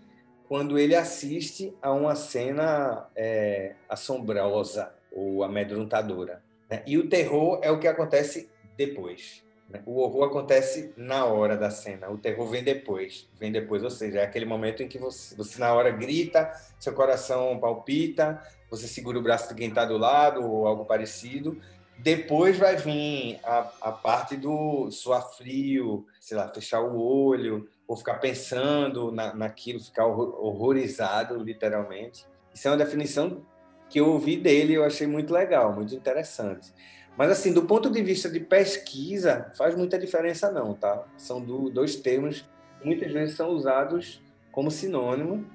quando 0.47 0.77
ele 0.77 0.95
assiste 0.95 1.73
a 1.81 1.91
uma 1.91 2.15
cena 2.15 3.07
é, 3.15 3.75
assombrosa 3.89 4.93
ou 5.11 5.43
amedrontadora. 5.43 6.43
Né? 6.69 6.83
E 6.85 6.97
o 6.97 7.09
terror 7.09 7.59
é 7.61 7.71
o 7.71 7.79
que 7.79 7.87
acontece 7.87 8.49
depois. 8.77 9.43
Né? 9.69 9.81
O 9.85 9.99
horror 9.99 10.25
acontece 10.25 10.93
na 10.95 11.25
hora 11.25 11.57
da 11.57 11.69
cena, 11.69 12.09
o 12.09 12.17
terror 12.17 12.47
vem 12.47 12.63
depois, 12.63 13.27
vem 13.39 13.51
depois, 13.51 13.83
ou 13.83 13.89
seja, 13.89 14.19
é 14.19 14.23
aquele 14.23 14.45
momento 14.45 14.83
em 14.83 14.87
que 14.87 14.97
você, 14.97 15.35
você 15.35 15.59
na 15.59 15.73
hora 15.73 15.89
grita, 15.89 16.51
seu 16.79 16.93
coração 16.93 17.59
palpita, 17.59 18.41
você 18.75 18.87
segura 18.87 19.19
o 19.19 19.21
braço 19.21 19.49
de 19.49 19.55
quem 19.55 19.69
está 19.69 19.85
do 19.85 19.97
lado 19.97 20.43
ou 20.43 20.65
algo 20.65 20.83
parecido, 20.83 21.61
depois 21.99 22.57
vai 22.57 22.75
vir 22.75 23.39
a, 23.43 23.71
a 23.81 23.91
parte 23.91 24.35
do 24.35 24.89
suar 24.89 25.21
frio, 25.37 26.07
sei 26.19 26.35
lá, 26.35 26.47
fechar 26.47 26.81
o 26.81 26.99
olho, 26.99 27.69
ou 27.87 27.95
ficar 27.95 28.15
pensando 28.15 29.11
na, 29.11 29.33
naquilo, 29.35 29.79
ficar 29.79 30.07
horrorizado, 30.07 31.37
literalmente. 31.37 32.25
Isso 32.53 32.67
é 32.67 32.71
uma 32.71 32.77
definição 32.77 33.45
que 33.89 33.99
eu 33.99 34.09
ouvi 34.09 34.37
dele 34.37 34.73
e 34.73 34.75
eu 34.75 34.83
achei 34.83 35.05
muito 35.05 35.31
legal, 35.31 35.71
muito 35.71 35.93
interessante. 35.93 36.73
Mas, 37.15 37.29
assim, 37.29 37.53
do 37.53 37.63
ponto 37.63 37.91
de 37.91 38.01
vista 38.01 38.27
de 38.27 38.39
pesquisa, 38.39 39.51
faz 39.55 39.75
muita 39.75 39.99
diferença 39.99 40.51
não, 40.51 40.73
tá? 40.73 41.05
São 41.15 41.39
do, 41.39 41.69
dois 41.69 41.95
termos 41.95 42.41
que 42.79 42.87
muitas 42.87 43.11
vezes 43.11 43.35
são 43.35 43.49
usados 43.49 44.19
como 44.51 44.71
sinônimo. 44.71 45.45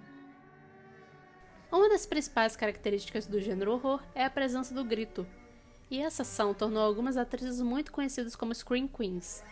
Uma 1.70 1.90
das 1.90 2.06
principais 2.06 2.56
características 2.56 3.26
do 3.26 3.38
gênero 3.38 3.72
horror 3.72 4.02
é 4.14 4.24
a 4.24 4.30
presença 4.30 4.74
do 4.74 4.82
grito, 4.82 5.26
e 5.90 6.00
essa 6.00 6.22
ação 6.22 6.54
tornou 6.54 6.82
algumas 6.82 7.18
atrizes 7.18 7.60
muito 7.60 7.92
conhecidas 7.92 8.34
como 8.34 8.54
Scream 8.54 8.88
Queens. 8.88 9.44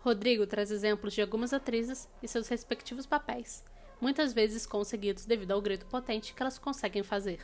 Rodrigo 0.00 0.46
traz 0.46 0.70
exemplos 0.70 1.12
de 1.12 1.20
algumas 1.20 1.52
atrizes 1.52 2.08
e 2.22 2.26
seus 2.26 2.48
respectivos 2.48 3.04
papéis, 3.04 3.62
muitas 4.00 4.32
vezes 4.32 4.64
conseguidos 4.64 5.26
devido 5.26 5.52
ao 5.52 5.60
grito 5.60 5.84
potente 5.84 6.32
que 6.32 6.42
elas 6.42 6.58
conseguem 6.58 7.02
fazer. 7.02 7.38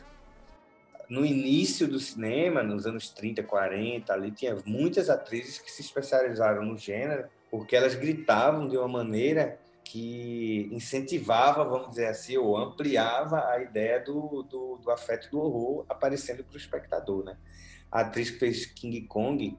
No 1.06 1.24
início 1.24 1.86
do 1.86 2.00
cinema, 2.00 2.62
nos 2.62 2.86
anos 2.86 3.10
30, 3.10 3.42
40, 3.42 4.10
ali 4.10 4.30
tinha 4.30 4.56
muitas 4.64 5.10
atrizes 5.10 5.58
que 5.58 5.70
se 5.70 5.82
especializaram 5.82 6.64
no 6.64 6.78
gênero, 6.78 7.28
porque 7.50 7.76
elas 7.76 7.94
gritavam 7.94 8.68
de 8.68 8.76
uma 8.78 8.88
maneira 8.88 9.60
que 9.90 10.68
incentivava, 10.70 11.64
vamos 11.64 11.90
dizer 11.90 12.08
assim, 12.08 12.36
ou 12.36 12.58
ampliava 12.58 13.48
a 13.48 13.62
ideia 13.62 13.98
do, 13.98 14.42
do, 14.42 14.76
do 14.76 14.90
afeto 14.90 15.30
do 15.30 15.40
horror 15.40 15.86
aparecendo 15.88 16.44
para 16.44 16.54
o 16.54 16.58
espectador, 16.58 17.24
né? 17.24 17.38
A 17.90 18.00
atriz 18.00 18.30
que 18.30 18.38
fez 18.38 18.66
King 18.66 19.00
Kong, 19.06 19.58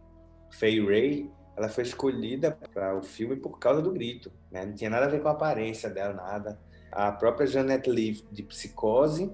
Fay 0.51 0.85
Ray, 0.85 1.31
ela 1.57 1.67
foi 1.67 1.83
escolhida 1.83 2.51
para 2.71 2.95
o 2.95 3.01
filme 3.01 3.37
por 3.37 3.57
causa 3.57 3.81
do 3.81 3.91
grito, 3.91 4.31
né? 4.51 4.67
Não 4.67 4.75
tinha 4.75 4.91
nada 4.91 5.07
a 5.07 5.09
ver 5.09 5.19
com 5.19 5.29
a 5.29 5.31
aparência 5.31 5.89
dela, 5.89 6.13
nada. 6.13 6.59
A 6.91 7.11
própria 7.11 7.47
Janet 7.47 7.89
Leigh 7.89 8.23
de 8.31 8.43
Psicose 8.43 9.33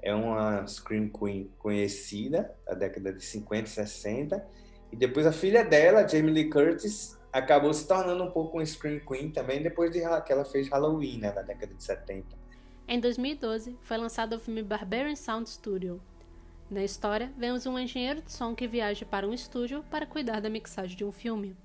é 0.00 0.14
uma 0.14 0.64
scream 0.68 1.08
queen 1.08 1.50
conhecida 1.58 2.54
da 2.64 2.74
década 2.74 3.12
de 3.12 3.24
50 3.24 3.64
e 3.64 3.68
60 3.68 4.46
e 4.92 4.96
depois 4.96 5.26
a 5.26 5.32
filha 5.32 5.64
dela, 5.64 6.06
Jamie 6.06 6.32
Lee 6.32 6.48
Curtis, 6.48 7.18
acabou 7.38 7.72
se 7.72 7.86
tornando 7.86 8.22
um 8.24 8.30
pouco 8.30 8.56
uma 8.58 8.66
scream 8.66 9.00
queen 9.00 9.30
também 9.30 9.62
depois 9.62 9.90
de 9.90 10.00
que 10.24 10.32
ela 10.32 10.44
fez 10.44 10.68
Halloween, 10.68 11.18
né, 11.18 11.32
na 11.32 11.42
década 11.42 11.74
de 11.74 11.82
70. 11.82 12.26
Em 12.88 13.00
2012, 13.00 13.76
foi 13.82 13.96
lançado 13.96 14.36
o 14.36 14.40
filme 14.40 14.62
Barbarian 14.62 15.16
Sound 15.16 15.48
Studio, 15.48 16.00
na 16.68 16.82
história, 16.82 17.32
vemos 17.38 17.64
um 17.64 17.78
engenheiro 17.78 18.20
de 18.20 18.32
som 18.32 18.52
que 18.52 18.66
viaja 18.66 19.06
para 19.06 19.26
um 19.26 19.32
estúdio 19.32 19.84
para 19.88 20.04
cuidar 20.04 20.40
da 20.40 20.50
mixagem 20.50 20.96
de 20.96 21.04
um 21.04 21.12
filme. 21.12 21.56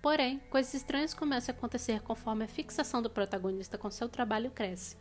Porém, 0.00 0.38
coisas 0.48 0.72
estranhas 0.72 1.12
começam 1.12 1.54
a 1.54 1.58
acontecer 1.58 2.00
conforme 2.00 2.44
a 2.44 2.48
fixação 2.48 3.02
do 3.02 3.10
protagonista 3.10 3.76
com 3.76 3.90
seu 3.90 4.08
trabalho 4.08 4.50
cresce. 4.50 4.96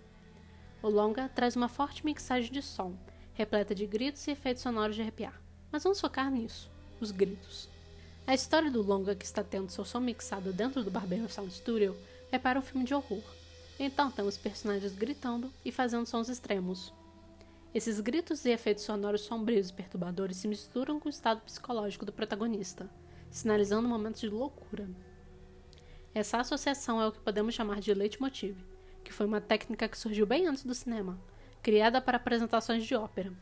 O 0.84 0.90
longa 0.90 1.30
traz 1.30 1.56
uma 1.56 1.70
forte 1.70 2.04
mixagem 2.04 2.52
de 2.52 2.62
som, 2.62 2.94
repleta 3.34 3.74
de 3.74 3.88
gritos 3.88 4.28
e 4.28 4.32
efeitos 4.32 4.64
sonoros 4.64 4.98
de 4.98 5.02
arrepiar. 5.02 5.42
Mas 5.72 5.84
vamos 5.84 6.02
focar 6.02 6.30
nisso, 6.30 6.70
os 7.00 7.12
gritos. 7.12 7.70
A 8.28 8.34
história 8.34 8.72
do 8.72 8.82
longa 8.82 9.16
que 9.16 9.26
está 9.26 9.44
tendo 9.44 9.72
seu 9.72 9.86
som 9.86 10.00
mixado 10.00 10.52
dentro 10.52 10.84
do 10.84 10.92
Barbarian 10.92 11.28
Sound 11.28 11.54
Studio 11.54 11.96
é 12.32 12.40
para 12.40 12.60
um 12.60 12.62
filme 12.62 12.86
de 12.86 12.94
horror. 12.94 13.24
Então 13.80 14.10
temos 14.10 14.38
personagens 14.38 14.96
gritando 14.96 15.52
e 15.64 15.72
fazendo 15.72 16.06
sons 16.06 16.30
extremos, 16.30 16.94
esses 17.76 18.00
gritos 18.00 18.46
e 18.46 18.52
efeitos 18.52 18.86
sonoros 18.86 19.24
sombrios 19.24 19.70
e 19.70 19.74
perturbadores 19.74 20.38
se 20.38 20.48
misturam 20.48 20.98
com 20.98 21.08
o 21.08 21.12
estado 21.12 21.42
psicológico 21.42 22.06
do 22.06 22.14
protagonista, 22.14 22.90
sinalizando 23.30 23.86
momentos 23.86 24.22
de 24.22 24.30
loucura. 24.30 24.88
Essa 26.14 26.38
associação 26.38 27.02
é 27.02 27.08
o 27.08 27.12
que 27.12 27.20
podemos 27.20 27.54
chamar 27.54 27.82
de 27.82 27.94
leitmotiv, 27.94 28.56
que 29.04 29.12
foi 29.12 29.26
uma 29.26 29.42
técnica 29.42 29.90
que 29.90 29.98
surgiu 29.98 30.26
bem 30.26 30.48
antes 30.48 30.64
do 30.64 30.74
cinema, 30.74 31.20
criada 31.62 32.00
para 32.00 32.16
apresentações 32.16 32.86
de 32.86 32.96
ópera. 32.96 33.34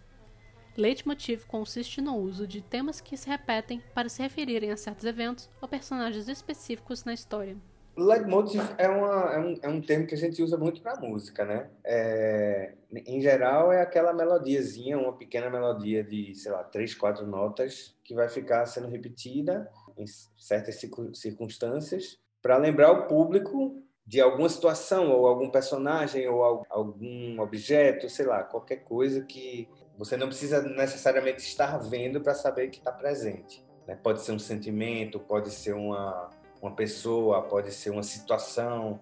Leitmotiv 0.75 1.45
consiste 1.45 2.01
no 2.01 2.17
uso 2.17 2.47
de 2.47 2.61
temas 2.61 2.99
que 2.99 3.15
se 3.15 3.29
repetem 3.29 3.81
para 3.93 4.09
se 4.09 4.21
referirem 4.21 4.71
a 4.71 4.77
certos 4.77 5.05
eventos 5.05 5.49
ou 5.61 5.67
personagens 5.67 6.27
específicos 6.27 7.03
na 7.03 7.13
história. 7.13 7.55
Leitmotiv 7.95 8.63
é, 8.79 8.87
uma, 8.87 9.33
é, 9.33 9.39
um, 9.39 9.55
é 9.61 9.67
um 9.67 9.79
termo 9.79 10.07
que 10.07 10.15
a 10.15 10.17
gente 10.17 10.41
usa 10.41 10.57
muito 10.57 10.81
para 10.81 10.99
música, 10.99 11.45
né? 11.45 11.69
É, 11.83 12.73
em 13.05 13.21
geral, 13.21 13.71
é 13.71 13.83
aquela 13.83 14.11
melodiazinha, 14.13 14.97
uma 14.97 15.13
pequena 15.13 15.47
melodia 15.47 16.03
de, 16.03 16.33
sei 16.33 16.51
lá, 16.51 16.63
três, 16.63 16.95
quatro 16.95 17.27
notas, 17.27 17.95
que 18.03 18.15
vai 18.15 18.27
ficar 18.27 18.65
sendo 18.65 18.87
repetida 18.87 19.69
em 19.95 20.05
certas 20.35 20.81
circunstâncias, 21.13 22.17
para 22.41 22.57
lembrar 22.57 22.91
o 22.91 23.07
público 23.07 23.79
de 24.05 24.19
alguma 24.19 24.49
situação, 24.49 25.11
ou 25.11 25.27
algum 25.27 25.51
personagem, 25.51 26.27
ou 26.27 26.65
algum 26.71 27.39
objeto, 27.39 28.09
sei 28.09 28.25
lá, 28.25 28.43
qualquer 28.43 28.77
coisa 28.77 29.21
que 29.23 29.69
você 29.97 30.17
não 30.17 30.27
precisa 30.27 30.61
necessariamente 30.61 31.39
estar 31.43 31.77
vendo 31.77 32.21
para 32.21 32.33
saber 32.33 32.69
que 32.69 32.79
está 32.79 32.91
presente. 32.91 33.63
Né? 33.87 33.97
Pode 34.01 34.21
ser 34.21 34.31
um 34.31 34.39
sentimento, 34.39 35.19
pode 35.19 35.51
ser 35.51 35.73
uma 35.73 36.29
uma 36.63 36.71
pessoa, 36.71 37.41
pode 37.41 37.73
ser 37.73 37.89
uma 37.89 38.03
situação, 38.03 38.99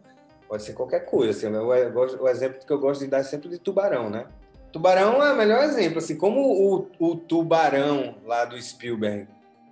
pode 0.47 0.63
ser 0.63 0.73
qualquer 0.73 1.05
coisa. 1.05 1.47
Assim, 1.47 1.55
o, 1.55 2.23
o, 2.23 2.27
exemplo 2.27 2.65
que 2.65 2.73
eu 2.73 2.79
gosto 2.79 3.01
de 3.01 3.07
dar 3.07 3.19
é 3.19 3.23
sempre 3.23 3.49
de 3.49 3.59
tubarão, 3.59 4.09
né? 4.09 4.25
Tubarão 4.71 5.23
é 5.23 5.31
o 5.31 5.37
melhor 5.37 5.63
exemplo. 5.63 5.99
Assim, 5.99 6.17
como 6.17 6.41
o, 6.41 6.87
o 6.99 7.15
tubarão 7.15 8.15
lá 8.25 8.45
do 8.45 8.59
Spielberg 8.59 9.27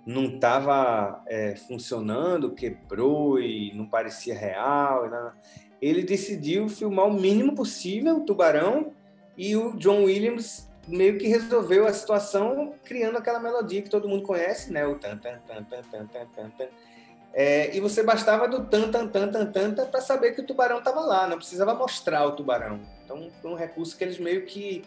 não 0.06 0.26
estava 0.26 1.20
é, 1.26 1.56
funcionando, 1.56 2.54
quebrou 2.54 3.40
e 3.40 3.74
não 3.74 3.86
parecia 3.86 4.38
real, 4.38 5.10
ele 5.82 6.02
decidiu 6.02 6.68
filmar 6.68 7.06
o 7.06 7.12
mínimo 7.12 7.54
possível 7.54 8.18
o 8.18 8.24
tubarão 8.24 8.92
e 9.36 9.56
o 9.56 9.76
John 9.76 10.04
Williams 10.04 10.69
meio 10.86 11.18
que 11.18 11.28
resolveu 11.28 11.86
a 11.86 11.92
situação 11.92 12.74
criando 12.84 13.18
aquela 13.18 13.38
melodia 13.38 13.82
que 13.82 13.90
todo 13.90 14.08
mundo 14.08 14.22
conhece, 14.22 14.72
né? 14.72 14.86
O 14.86 14.96
tan 14.96 15.16
tan 15.16 15.38
tan 15.46 15.64
tan 15.64 15.82
tan 15.82 16.06
tan 16.06 16.50
tan. 16.50 16.66
é, 17.32 17.74
e 17.76 17.80
você 17.80 18.02
bastava 18.02 18.48
do 18.48 18.64
tan, 18.64 18.90
tan, 18.90 19.06
tan, 19.08 19.30
tan, 19.30 19.46
tan, 19.46 19.86
para 19.86 20.00
saber 20.00 20.32
que 20.32 20.40
o 20.40 20.46
tubarão 20.46 20.78
estava 20.78 21.00
lá, 21.00 21.26
não 21.26 21.36
precisava 21.36 21.74
mostrar 21.74 22.26
o 22.26 22.32
tubarão. 22.32 22.80
Então, 23.04 23.30
foi 23.40 23.50
um 23.50 23.54
recurso 23.54 23.96
que 23.96 24.02
eles 24.02 24.18
meio 24.18 24.44
que 24.46 24.84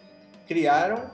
criaram 0.48 1.10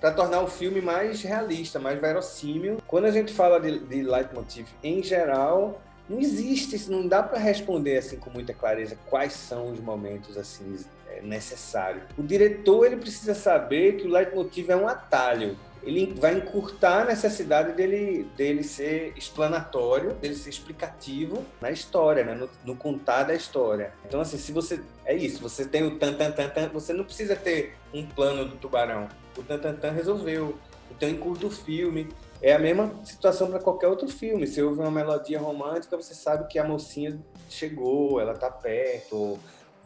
para 0.00 0.10
tornar 0.10 0.40
o 0.40 0.48
filme 0.48 0.80
mais 0.80 1.22
realista, 1.22 1.78
mais 1.78 2.00
verossímil. 2.00 2.78
Quando 2.88 3.04
a 3.04 3.10
gente 3.12 3.32
fala 3.32 3.60
de, 3.60 3.78
de 3.78 4.02
leitmotiv 4.02 4.66
em 4.82 5.00
geral, 5.00 5.80
não 6.08 6.18
existe, 6.18 6.90
não 6.90 7.06
dá 7.06 7.22
para 7.22 7.38
responder 7.38 7.98
assim 7.98 8.16
com 8.16 8.28
muita 8.28 8.52
clareza 8.52 8.98
quais 9.08 9.32
são 9.32 9.70
os 9.70 9.78
momentos 9.78 10.36
assim 10.36 10.76
necessários. 11.22 12.02
O 12.16 12.22
diretor 12.22 12.86
ele 12.86 12.96
precisa 12.96 13.34
saber 13.34 13.96
que 13.96 14.06
o 14.06 14.10
leitmotiv 14.10 14.70
é 14.70 14.76
um 14.76 14.88
atalho 14.88 15.56
ele 15.84 16.14
vai 16.14 16.34
encurtar 16.34 17.02
a 17.02 17.04
necessidade 17.06 17.72
dele, 17.72 18.24
dele 18.36 18.62
ser 18.62 19.12
explanatório, 19.16 20.14
dele 20.14 20.34
ser 20.34 20.50
explicativo 20.50 21.44
na 21.60 21.70
história, 21.70 22.24
né? 22.24 22.34
no, 22.34 22.48
no 22.64 22.76
contar 22.76 23.24
da 23.24 23.34
história. 23.34 23.92
Então, 24.06 24.20
assim, 24.20 24.38
se 24.38 24.52
você. 24.52 24.80
É 25.04 25.14
isso, 25.14 25.42
você 25.42 25.64
tem 25.66 25.84
o 25.84 25.98
tan, 25.98 26.14
tan, 26.14 26.30
tan, 26.30 26.48
tan, 26.48 26.68
você 26.68 26.92
não 26.92 27.04
precisa 27.04 27.34
ter 27.34 27.74
um 27.92 28.06
plano 28.06 28.44
do 28.44 28.56
tubarão. 28.56 29.08
O 29.36 29.42
tan, 29.42 29.58
tan, 29.58 29.74
tan 29.74 29.90
resolveu. 29.90 30.56
Então, 30.90 31.08
encurta 31.08 31.46
o 31.46 31.50
filme. 31.50 32.08
É 32.40 32.52
a 32.52 32.58
mesma 32.58 32.92
situação 33.04 33.48
para 33.50 33.60
qualquer 33.60 33.86
outro 33.86 34.08
filme. 34.08 34.46
Se 34.46 34.60
ouve 34.62 34.80
uma 34.80 34.90
melodia 34.90 35.38
romântica, 35.38 35.96
você 35.96 36.14
sabe 36.14 36.48
que 36.48 36.58
a 36.58 36.64
mocinha 36.64 37.18
chegou, 37.48 38.20
ela 38.20 38.34
tá 38.34 38.50
perto, 38.50 39.38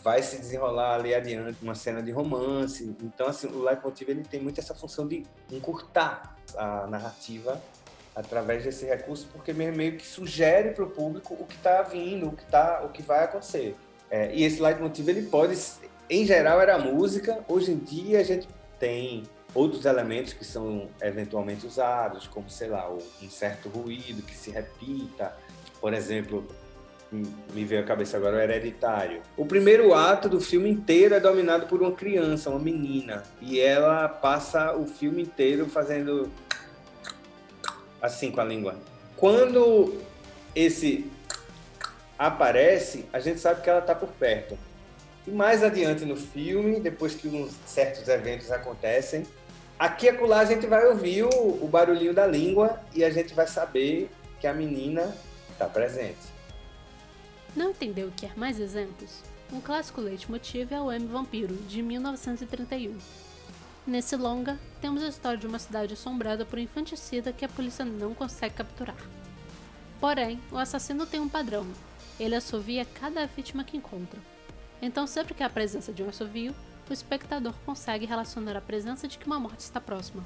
vai 0.06 0.22
se 0.22 0.38
desenrolar 0.38 0.94
ali 0.94 1.12
adiante 1.12 1.58
uma 1.60 1.74
cena 1.74 2.00
de 2.00 2.12
romance. 2.12 2.94
Então, 3.02 3.26
assim, 3.26 3.48
o 3.48 3.60
leitmotiv 3.60 4.08
ele 4.08 4.22
tem 4.22 4.40
muito 4.40 4.60
essa 4.60 4.72
função 4.72 5.04
de 5.04 5.26
encurtar 5.50 6.36
a 6.56 6.86
narrativa 6.86 7.60
através 8.14 8.62
desse 8.62 8.86
recurso, 8.86 9.26
porque 9.32 9.52
meio 9.52 9.96
que 9.96 10.06
sugere 10.06 10.70
para 10.70 10.84
o 10.84 10.90
público 10.90 11.34
o 11.34 11.44
que 11.44 11.56
está 11.56 11.82
vindo, 11.82 12.28
o 12.28 12.32
que 12.36 12.46
tá, 12.46 12.84
o 12.84 12.90
que 12.90 13.02
vai 13.02 13.24
acontecer. 13.24 13.76
É, 14.08 14.32
e 14.32 14.44
esse 14.44 14.62
leitmotiv 14.62 15.08
ele 15.08 15.22
pode, 15.22 15.58
em 16.08 16.24
geral, 16.24 16.60
era 16.60 16.78
música. 16.78 17.44
Hoje 17.48 17.72
em 17.72 17.78
dia 17.78 18.20
a 18.20 18.22
gente 18.22 18.46
tem 18.78 19.24
outros 19.52 19.86
elementos 19.86 20.32
que 20.32 20.44
são 20.44 20.88
eventualmente 21.02 21.66
usados, 21.66 22.28
como 22.28 22.48
sei 22.48 22.68
lá, 22.68 22.88
um 22.88 23.28
certo 23.28 23.68
ruído 23.68 24.22
que 24.22 24.36
se 24.36 24.52
repita. 24.52 25.36
Por 25.80 25.92
exemplo, 25.92 26.46
me 27.10 27.64
veio 27.64 27.82
à 27.82 27.84
cabeça 27.84 28.16
agora 28.16 28.36
o 28.36 28.40
hereditário. 28.40 29.22
O 29.36 29.46
primeiro 29.46 29.94
ato 29.94 30.28
do 30.28 30.40
filme 30.40 30.68
inteiro 30.68 31.14
é 31.14 31.20
dominado 31.20 31.66
por 31.66 31.80
uma 31.80 31.92
criança, 31.92 32.50
uma 32.50 32.58
menina, 32.58 33.22
e 33.40 33.60
ela 33.60 34.08
passa 34.08 34.74
o 34.76 34.86
filme 34.86 35.22
inteiro 35.22 35.66
fazendo 35.66 36.30
assim 38.02 38.30
com 38.30 38.40
a 38.40 38.44
língua. 38.44 38.76
Quando 39.16 39.94
esse 40.54 41.10
aparece, 42.18 43.06
a 43.12 43.20
gente 43.20 43.40
sabe 43.40 43.62
que 43.62 43.70
ela 43.70 43.80
está 43.80 43.94
por 43.94 44.08
perto. 44.10 44.58
E 45.26 45.30
mais 45.30 45.62
adiante 45.62 46.04
no 46.04 46.16
filme, 46.16 46.80
depois 46.80 47.14
que 47.14 47.28
uns 47.28 47.52
certos 47.66 48.08
eventos 48.08 48.50
acontecem, 48.50 49.24
aqui 49.78 50.06
e 50.06 50.08
acolá 50.08 50.40
a 50.40 50.44
gente 50.44 50.66
vai 50.66 50.86
ouvir 50.86 51.24
o, 51.24 51.64
o 51.64 51.68
barulhinho 51.68 52.14
da 52.14 52.26
língua 52.26 52.80
e 52.94 53.04
a 53.04 53.10
gente 53.10 53.34
vai 53.34 53.46
saber 53.46 54.10
que 54.40 54.46
a 54.46 54.54
menina 54.54 55.14
está 55.50 55.66
presente. 55.66 56.35
Não 57.56 57.70
entendeu 57.70 58.12
quer 58.14 58.36
mais 58.36 58.60
exemplos? 58.60 59.22
Um 59.50 59.62
clássico 59.62 60.02
leitmotiv 60.02 60.70
é 60.72 60.78
o 60.78 60.92
M 60.92 61.06
Vampiro, 61.06 61.54
de 61.66 61.80
1931. 61.80 62.98
Nesse 63.86 64.14
longa, 64.14 64.58
temos 64.78 65.02
a 65.02 65.08
história 65.08 65.38
de 65.38 65.46
uma 65.46 65.58
cidade 65.58 65.94
assombrada 65.94 66.44
por 66.44 66.58
um 66.58 66.62
infanticida 66.62 67.32
que 67.32 67.46
a 67.46 67.48
polícia 67.48 67.82
não 67.82 68.12
consegue 68.12 68.56
capturar. 68.56 68.98
Porém, 69.98 70.38
o 70.52 70.58
assassino 70.58 71.06
tem 71.06 71.18
um 71.18 71.30
padrão. 71.30 71.66
Ele 72.20 72.34
assovia 72.34 72.84
cada 72.84 73.24
vítima 73.26 73.64
que 73.64 73.78
encontra. 73.78 74.20
Então, 74.82 75.06
sempre 75.06 75.32
que 75.32 75.42
há 75.42 75.46
a 75.46 75.50
presença 75.50 75.94
de 75.94 76.02
um 76.02 76.10
assovio, 76.10 76.54
o 76.90 76.92
espectador 76.92 77.54
consegue 77.64 78.04
relacionar 78.04 78.56
a 78.56 78.60
presença 78.60 79.08
de 79.08 79.16
que 79.16 79.26
uma 79.26 79.40
morte 79.40 79.60
está 79.60 79.80
próxima. 79.80 80.22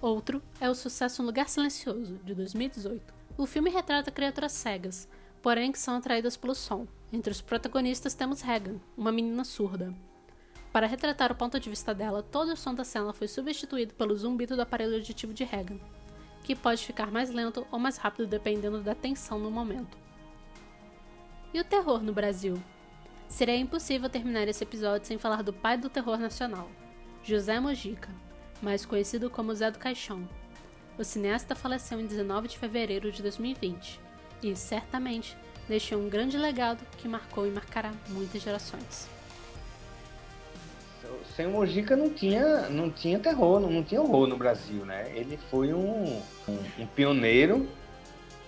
Outro 0.00 0.40
é 0.60 0.70
o 0.70 0.76
sucesso 0.76 1.22
Um 1.22 1.26
Lugar 1.26 1.48
Silencioso, 1.48 2.20
de 2.22 2.36
2018. 2.36 3.12
O 3.36 3.46
filme 3.46 3.68
retrata 3.68 4.12
criaturas 4.12 4.52
cegas, 4.52 5.08
porém 5.42 5.72
que 5.72 5.78
são 5.78 5.96
atraídas 5.96 6.36
pelo 6.36 6.54
som. 6.54 6.86
Entre 7.12 7.30
os 7.30 7.40
protagonistas 7.40 8.14
temos 8.14 8.40
Regan, 8.40 8.76
uma 8.96 9.12
menina 9.12 9.44
surda. 9.44 9.92
Para 10.72 10.86
retratar 10.86 11.30
o 11.30 11.34
ponto 11.34 11.60
de 11.60 11.68
vista 11.68 11.92
dela, 11.92 12.22
todo 12.22 12.52
o 12.52 12.56
som 12.56 12.74
da 12.74 12.84
cena 12.84 13.12
foi 13.12 13.28
substituído 13.28 13.92
pelo 13.92 14.16
zumbido 14.16 14.56
do 14.56 14.62
aparelho 14.62 14.94
auditivo 14.94 15.34
de 15.34 15.44
Regan, 15.44 15.78
que 16.42 16.56
pode 16.56 16.86
ficar 16.86 17.10
mais 17.10 17.30
lento 17.30 17.66
ou 17.70 17.78
mais 17.78 17.98
rápido 17.98 18.26
dependendo 18.26 18.80
da 18.80 18.94
tensão 18.94 19.38
no 19.38 19.50
momento. 19.50 19.98
E 21.52 21.60
o 21.60 21.64
terror 21.64 22.02
no 22.02 22.14
Brasil? 22.14 22.56
Seria 23.28 23.56
impossível 23.56 24.08
terminar 24.08 24.48
esse 24.48 24.64
episódio 24.64 25.06
sem 25.06 25.18
falar 25.18 25.42
do 25.42 25.52
pai 25.52 25.76
do 25.76 25.90
terror 25.90 26.18
nacional, 26.18 26.70
José 27.22 27.58
Mojica, 27.60 28.08
mais 28.62 28.86
conhecido 28.86 29.28
como 29.28 29.54
Zé 29.54 29.70
do 29.70 29.78
Caixão. 29.78 30.26
O 30.98 31.04
cineasta 31.04 31.54
faleceu 31.54 32.00
em 32.00 32.06
19 32.06 32.48
de 32.48 32.58
fevereiro 32.58 33.10
de 33.10 33.22
2020 33.22 34.11
e, 34.42 34.54
certamente, 34.56 35.36
deixou 35.68 35.98
um 35.98 36.08
grande 36.08 36.36
legado 36.36 36.80
que 36.98 37.08
marcou 37.08 37.46
e 37.46 37.50
marcará 37.50 37.92
muitas 38.08 38.42
gerações. 38.42 39.08
Sem 41.36 41.46
Mojica 41.46 41.96
não 41.96 42.10
tinha, 42.10 42.68
não 42.68 42.90
tinha 42.90 43.18
terror, 43.18 43.60
não, 43.60 43.70
não 43.70 43.82
tinha 43.82 44.02
horror 44.02 44.26
no 44.26 44.36
Brasil, 44.36 44.84
né? 44.84 45.10
Ele 45.14 45.38
foi 45.50 45.72
um, 45.72 46.20
um, 46.48 46.58
um 46.78 46.86
pioneiro 46.86 47.68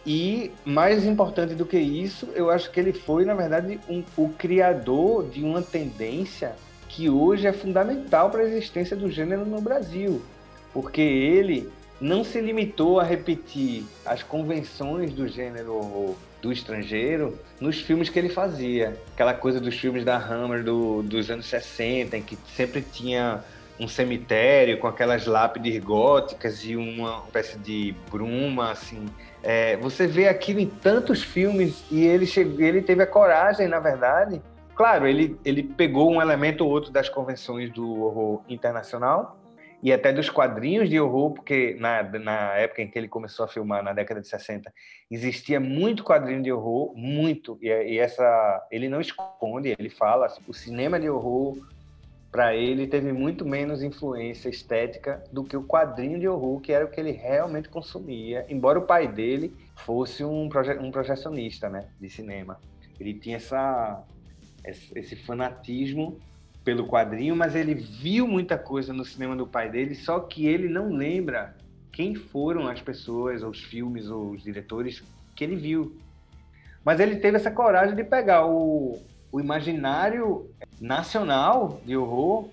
e, 0.06 0.52
mais 0.64 1.06
importante 1.06 1.54
do 1.54 1.64
que 1.64 1.78
isso, 1.78 2.28
eu 2.34 2.50
acho 2.50 2.70
que 2.70 2.78
ele 2.78 2.92
foi, 2.92 3.24
na 3.24 3.34
verdade, 3.34 3.80
um, 3.88 4.02
o 4.16 4.28
criador 4.28 5.28
de 5.28 5.42
uma 5.42 5.62
tendência 5.62 6.54
que 6.88 7.08
hoje 7.08 7.46
é 7.46 7.52
fundamental 7.52 8.30
para 8.30 8.42
a 8.42 8.46
existência 8.46 8.94
do 8.94 9.10
gênero 9.10 9.46
no 9.46 9.60
Brasil. 9.62 10.20
Porque 10.72 11.00
ele 11.00 11.72
não 12.00 12.24
se 12.24 12.40
limitou 12.40 13.00
a 13.00 13.04
repetir 13.04 13.84
as 14.04 14.22
convenções 14.22 15.12
do 15.12 15.28
gênero 15.28 16.16
do 16.42 16.52
estrangeiro 16.52 17.38
nos 17.58 17.80
filmes 17.80 18.10
que 18.10 18.18
ele 18.18 18.28
fazia. 18.28 18.98
Aquela 19.14 19.32
coisa 19.32 19.60
dos 19.60 19.74
filmes 19.74 20.04
da 20.04 20.16
Hammer 20.16 20.62
do, 20.62 21.02
dos 21.02 21.30
anos 21.30 21.46
60, 21.46 22.16
em 22.16 22.22
que 22.22 22.36
sempre 22.54 22.82
tinha 22.82 23.42
um 23.78 23.88
cemitério 23.88 24.78
com 24.78 24.86
aquelas 24.86 25.26
lápides 25.26 25.82
góticas 25.82 26.64
e 26.64 26.76
uma 26.76 27.22
espécie 27.26 27.58
de 27.58 27.94
bruma, 28.10 28.70
assim. 28.70 29.06
É, 29.42 29.76
você 29.78 30.06
vê 30.06 30.28
aquilo 30.28 30.60
em 30.60 30.66
tantos 30.66 31.22
filmes 31.22 31.84
e 31.90 32.04
ele, 32.04 32.26
chegou, 32.26 32.60
ele 32.60 32.82
teve 32.82 33.02
a 33.02 33.06
coragem, 33.06 33.66
na 33.66 33.80
verdade. 33.80 34.40
Claro, 34.74 35.06
ele, 35.06 35.38
ele 35.44 35.62
pegou 35.62 36.12
um 36.12 36.20
elemento 36.20 36.64
ou 36.64 36.70
outro 36.70 36.90
das 36.90 37.08
convenções 37.08 37.70
do 37.70 38.02
horror 38.02 38.42
internacional, 38.48 39.36
e 39.84 39.92
até 39.92 40.14
dos 40.14 40.30
quadrinhos 40.30 40.88
de 40.88 40.98
horror, 40.98 41.32
porque 41.32 41.76
na, 41.78 42.02
na 42.02 42.54
época 42.54 42.80
em 42.80 42.88
que 42.88 42.98
ele 42.98 43.06
começou 43.06 43.44
a 43.44 43.48
filmar, 43.48 43.84
na 43.84 43.92
década 43.92 44.18
de 44.18 44.26
60, 44.26 44.72
existia 45.10 45.60
muito 45.60 46.02
quadrinho 46.02 46.42
de 46.42 46.50
horror, 46.50 46.96
muito, 46.96 47.58
e, 47.60 47.68
e 47.68 47.98
essa 47.98 48.66
ele 48.70 48.88
não 48.88 48.98
esconde, 48.98 49.76
ele 49.78 49.90
fala, 49.90 50.26
o 50.48 50.54
cinema 50.54 50.98
de 50.98 51.10
horror 51.10 51.58
para 52.32 52.56
ele 52.56 52.86
teve 52.86 53.12
muito 53.12 53.44
menos 53.44 53.82
influência 53.82 54.48
estética 54.48 55.22
do 55.30 55.44
que 55.44 55.54
o 55.54 55.62
quadrinho 55.62 56.18
de 56.18 56.26
horror, 56.26 56.62
que 56.62 56.72
era 56.72 56.86
o 56.86 56.88
que 56.88 56.98
ele 56.98 57.12
realmente 57.12 57.68
consumia, 57.68 58.46
embora 58.48 58.78
o 58.78 58.86
pai 58.86 59.06
dele 59.06 59.54
fosse 59.76 60.24
um, 60.24 60.48
proje 60.48 60.78
um 60.78 60.90
projecionista 60.90 61.68
né, 61.68 61.90
de 62.00 62.08
cinema. 62.08 62.58
Ele 62.98 63.12
tinha 63.12 63.36
essa, 63.36 64.02
esse 64.64 65.14
fanatismo 65.14 66.18
pelo 66.64 66.86
quadrinho, 66.86 67.36
mas 67.36 67.54
ele 67.54 67.74
viu 67.74 68.26
muita 68.26 68.56
coisa 68.56 68.92
no 68.92 69.04
cinema 69.04 69.36
do 69.36 69.46
pai 69.46 69.70
dele, 69.70 69.94
só 69.94 70.18
que 70.18 70.46
ele 70.46 70.68
não 70.68 70.88
lembra 70.88 71.54
quem 71.92 72.14
foram 72.14 72.66
as 72.66 72.80
pessoas, 72.80 73.42
os 73.42 73.60
filmes, 73.62 74.08
ou 74.08 74.30
os 74.30 74.42
diretores 74.42 75.02
que 75.36 75.44
ele 75.44 75.56
viu. 75.56 75.96
Mas 76.84 76.98
ele 77.00 77.16
teve 77.16 77.36
essa 77.36 77.50
coragem 77.50 77.94
de 77.94 78.02
pegar 78.02 78.46
o, 78.46 78.98
o 79.30 79.40
imaginário 79.40 80.50
nacional 80.80 81.80
de 81.84 81.96
horror 81.96 82.48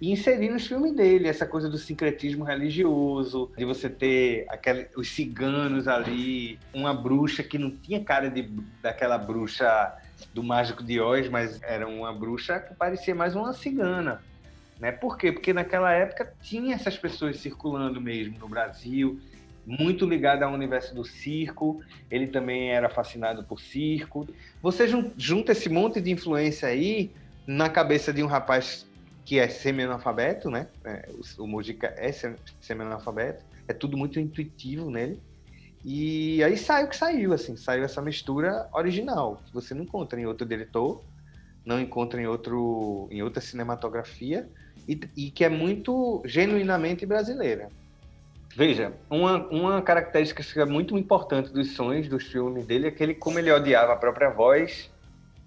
e 0.00 0.12
inserir 0.12 0.50
nos 0.50 0.66
filmes 0.66 0.94
dele 0.94 1.26
essa 1.26 1.46
coisa 1.46 1.68
do 1.68 1.78
sincretismo 1.78 2.44
religioso, 2.44 3.50
de 3.56 3.64
você 3.64 3.88
ter 3.88 4.46
aquele, 4.48 4.88
os 4.96 5.08
ciganos 5.08 5.88
ali, 5.88 6.58
uma 6.74 6.92
bruxa 6.92 7.42
que 7.42 7.58
não 7.58 7.70
tinha 7.70 8.02
cara 8.04 8.30
de, 8.30 8.42
daquela 8.82 9.16
bruxa 9.16 9.94
do 10.32 10.42
Mágico 10.42 10.82
de 10.82 11.00
Oz, 11.00 11.28
mas 11.28 11.62
era 11.62 11.86
uma 11.86 12.12
bruxa 12.12 12.58
que 12.60 12.74
parecia 12.74 13.14
mais 13.14 13.34
uma 13.34 13.52
cigana. 13.52 14.22
Né? 14.78 14.92
Por 14.92 15.16
quê? 15.16 15.32
Porque 15.32 15.52
naquela 15.52 15.92
época 15.92 16.32
tinha 16.42 16.74
essas 16.74 16.96
pessoas 16.96 17.38
circulando 17.38 18.00
mesmo 18.00 18.38
no 18.38 18.48
Brasil, 18.48 19.18
muito 19.66 20.06
ligado 20.06 20.44
ao 20.44 20.52
universo 20.52 20.94
do 20.94 21.04
circo, 21.04 21.82
ele 22.10 22.28
também 22.28 22.70
era 22.70 22.88
fascinado 22.88 23.42
por 23.42 23.60
circo. 23.60 24.28
Você 24.62 24.86
junta 25.16 25.52
esse 25.52 25.68
monte 25.68 26.00
de 26.00 26.10
influência 26.12 26.68
aí 26.68 27.10
na 27.46 27.68
cabeça 27.68 28.12
de 28.12 28.22
um 28.22 28.26
rapaz 28.26 28.86
que 29.24 29.40
é 29.40 29.48
semi-analfabeto, 29.48 30.48
né? 30.48 30.68
É, 30.84 31.08
o 31.36 31.46
Mojica 31.48 31.92
é 31.96 32.12
semi-analfabeto, 32.60 33.44
é 33.66 33.72
tudo 33.72 33.96
muito 33.96 34.20
intuitivo 34.20 34.88
nele. 34.88 35.20
E 35.88 36.42
aí 36.42 36.56
saiu 36.56 36.86
o 36.86 36.88
que 36.88 36.96
saiu, 36.96 37.32
assim, 37.32 37.56
saiu 37.56 37.84
essa 37.84 38.02
mistura 38.02 38.68
original, 38.72 39.40
que 39.46 39.54
você 39.54 39.72
não 39.72 39.84
encontra 39.84 40.20
em 40.20 40.26
outro 40.26 40.44
diretor, 40.44 41.04
não 41.64 41.80
encontra 41.80 42.20
em, 42.20 42.26
outro, 42.26 43.06
em 43.08 43.22
outra 43.22 43.40
cinematografia, 43.40 44.48
e, 44.88 44.98
e 45.16 45.30
que 45.30 45.44
é 45.44 45.48
muito 45.48 46.20
genuinamente 46.24 47.06
brasileira. 47.06 47.68
Veja, 48.56 48.94
uma, 49.08 49.46
uma 49.46 49.80
característica 49.80 50.66
muito 50.66 50.98
importante 50.98 51.52
dos 51.52 51.76
sons 51.76 52.08
dos 52.08 52.24
filmes 52.24 52.66
dele 52.66 52.88
é 52.88 52.90
que 52.90 53.04
ele, 53.04 53.14
como 53.14 53.38
ele 53.38 53.52
odiava 53.52 53.92
a 53.92 53.96
própria 53.96 54.28
voz, 54.28 54.90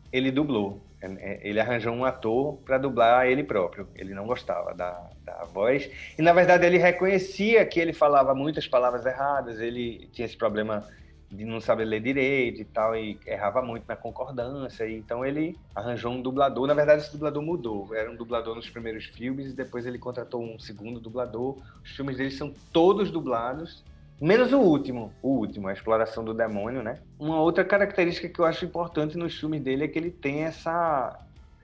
ele 0.10 0.32
dublou. 0.32 0.82
É, 1.02 1.08
é, 1.08 1.49
ele 1.49 1.60
arranjou 1.60 1.93
um 1.93 2.06
ator 2.06 2.56
para 2.63 2.78
dublar 2.78 3.28
ele 3.28 3.43
próprio. 3.43 3.89
Ele 3.93 4.13
não 4.13 4.25
gostava 4.25 4.73
da, 4.73 5.10
da 5.39 5.45
voz. 5.45 5.89
E, 6.17 6.21
na 6.21 6.34
verdade, 6.34 6.65
ele 6.65 6.78
reconhecia 6.78 7.65
que 7.65 7.80
ele 7.80 7.93
falava 7.93 8.36
muitas 8.36 8.67
palavras 8.67 9.06
erradas, 9.06 9.60
ele 9.60 10.10
tinha 10.12 10.25
esse 10.25 10.36
problema 10.36 10.86
de 11.32 11.45
não 11.45 11.62
saber 11.62 11.86
ler 11.86 12.02
direito 12.02 12.62
e 12.62 12.65
tal, 12.65 12.95
e 12.95 13.19
errava 13.25 13.62
muito 13.62 13.86
na 13.88 13.95
concordância. 13.95 14.86
E, 14.86 14.97
então, 14.97 15.25
ele 15.25 15.58
arranjou 15.75 16.12
um 16.12 16.21
dublador. 16.21 16.67
Na 16.67 16.73
verdade, 16.73 17.04
esse 17.04 17.12
dublador 17.12 17.41
mudou. 17.41 17.93
Era 17.95 18.12
um 18.12 18.15
dublador 18.15 18.56
nos 18.56 18.69
primeiros 18.69 19.06
filmes, 19.06 19.52
e 19.52 19.54
depois 19.54 19.86
ele 19.86 19.99
contratou 19.99 20.43
um 20.43 20.60
segundo 20.60 20.99
dublador. 20.99 21.58
Os 21.84 21.91
filmes 21.91 22.17
dele 22.17 22.32
são 22.32 22.54
todos 22.73 23.12
dublados 23.12 23.84
Menos 24.21 24.52
o 24.52 24.60
último, 24.60 25.13
o 25.21 25.30
último, 25.30 25.69
a 25.69 25.73
exploração 25.73 26.25
do 26.25 26.34
demônio, 26.34 26.84
né? 26.84 26.99
Uma 27.17 27.39
outra 27.39 27.63
característica 27.63 28.28
que 28.28 28.39
eu 28.39 28.43
acho 28.43 28.65
importante 28.65 29.17
nos 29.17 29.39
filmes 29.39 29.62
dele 29.62 29.86
é 29.86 29.88
que 29.88 29.97
ele 29.97 30.12
tem 30.12 30.43
essa 30.43 31.17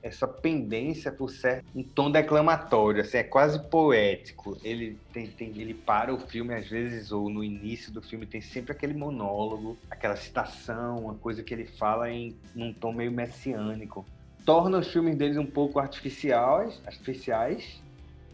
essa 0.06 0.28
pendência 0.28 1.12
por 1.12 1.32
ser 1.32 1.66
um 1.74 1.82
tom 1.82 2.12
declamatório, 2.12 3.02
assim, 3.02 3.18
é 3.18 3.24
quase 3.24 3.60
poético. 3.70 4.56
Ele 4.64 5.00
tem, 5.12 5.26
tem, 5.26 5.60
ele 5.60 5.74
para 5.74 6.14
o 6.14 6.20
filme 6.20 6.54
às 6.54 6.70
vezes 6.70 7.12
ou 7.12 7.28
no 7.28 7.44
início 7.44 7.92
do 7.92 8.04
filme 8.04 8.28
tem 8.28 8.40
sempre 8.40 8.72
aquele 8.72 8.94
monólogo, 8.94 9.76
aquela 9.90 10.16
citação, 10.16 11.00
uma 11.00 11.16
coisa 11.16 11.42
que 11.42 11.52
ele 11.52 11.66
fala 11.66 12.12
em 12.12 12.38
num 12.54 12.72
tom 12.72 12.94
meio 12.94 13.12
messiânico. 13.12 14.06
Torna 14.46 14.78
os 14.78 14.94
filmes 14.94 15.18
deles 15.18 15.38
um 15.38 15.46
pouco 15.46 15.80
artificiais, 15.80 16.80
artificiais, 16.86 17.82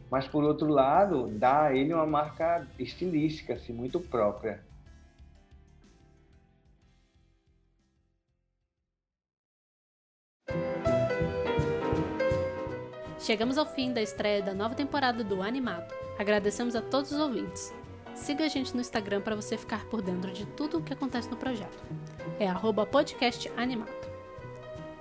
mas 0.09 0.27
por 0.27 0.43
outro 0.43 0.67
lado 0.67 1.29
dá 1.29 1.67
a 1.67 1.75
ele 1.75 1.93
uma 1.93 2.05
marca 2.05 2.67
estilística 2.77 3.53
assim 3.53 3.71
muito 3.71 3.97
própria. 3.97 4.61
Chegamos 13.31 13.57
ao 13.57 13.65
fim 13.65 13.93
da 13.93 14.01
estreia 14.01 14.43
da 14.43 14.53
nova 14.53 14.75
temporada 14.75 15.23
do 15.23 15.41
Animado. 15.41 15.89
Agradecemos 16.19 16.75
a 16.75 16.81
todos 16.81 17.13
os 17.13 17.17
ouvintes. 17.17 17.73
Siga 18.13 18.43
a 18.43 18.49
gente 18.49 18.75
no 18.75 18.81
Instagram 18.81 19.21
para 19.21 19.37
você 19.37 19.57
ficar 19.57 19.85
por 19.85 20.01
dentro 20.01 20.33
de 20.33 20.45
tudo 20.47 20.79
o 20.79 20.83
que 20.83 20.91
acontece 20.91 21.31
no 21.31 21.37
projeto. 21.37 21.81
É 22.37 22.47
@podcastanimado. 22.91 23.89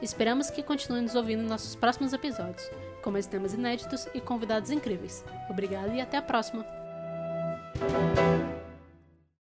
Esperamos 0.00 0.48
que 0.48 0.62
continue 0.62 1.00
nos 1.00 1.16
ouvindo 1.16 1.42
em 1.42 1.48
nossos 1.48 1.74
próximos 1.74 2.12
episódios, 2.12 2.70
com 3.02 3.10
mais 3.10 3.26
temas 3.26 3.52
inéditos 3.52 4.06
e 4.14 4.20
convidados 4.20 4.70
incríveis. 4.70 5.24
Obrigado 5.50 5.92
e 5.92 6.00
até 6.00 6.16
a 6.16 6.22
próxima! 6.22 6.64